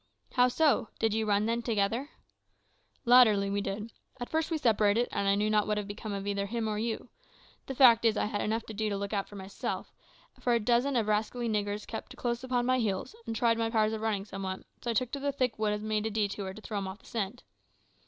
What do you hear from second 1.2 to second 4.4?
then, run together?" "Latterly we did. At